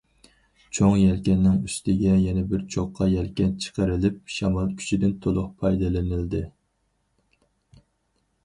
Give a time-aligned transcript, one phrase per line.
[0.77, 6.45] چوڭ يەلكەننىڭ ئۈستىگە يەنە بىر چوققا يەلكەن چىقىرىلىپ شامال كۈچىدىن تولۇق پايدىلىنىلدى.